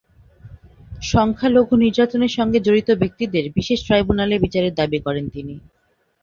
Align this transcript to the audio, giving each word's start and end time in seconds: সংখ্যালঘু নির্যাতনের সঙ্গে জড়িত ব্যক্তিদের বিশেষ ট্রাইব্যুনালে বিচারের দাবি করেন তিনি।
সংখ্যালঘু 1.05 1.73
নির্যাতনের 1.77 2.31
সঙ্গে 2.37 2.59
জড়িত 2.59 2.89
ব্যক্তিদের 3.01 3.45
বিশেষ 3.57 3.79
ট্রাইব্যুনালে 3.83 4.35
বিচারের 4.39 4.73
দাবি 4.75 4.99
করেন 4.99 5.25
তিনি। 5.29 5.55